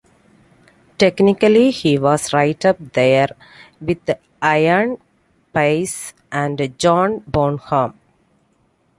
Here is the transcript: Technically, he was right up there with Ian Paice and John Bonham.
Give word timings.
Technically, 0.97 1.69
he 1.69 1.99
was 1.99 2.33
right 2.33 2.65
up 2.65 2.75
there 2.93 3.27
with 3.79 4.09
Ian 4.43 4.97
Paice 5.53 6.13
and 6.31 6.73
John 6.79 7.19
Bonham. 7.27 7.93